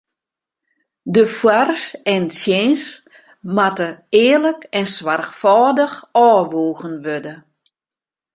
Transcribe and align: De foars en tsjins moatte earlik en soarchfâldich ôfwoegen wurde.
De 1.15 1.25
foars 1.39 1.83
en 2.15 2.23
tsjins 2.33 2.83
moatte 3.55 3.89
earlik 4.25 4.61
en 4.79 4.85
soarchfâldich 4.95 5.95
ôfwoegen 6.27 6.95
wurde. 7.05 7.33